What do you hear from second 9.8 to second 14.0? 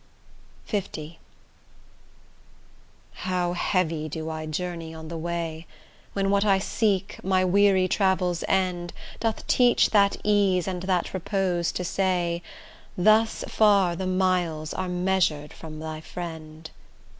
that ease and that repose to say, 'Thus far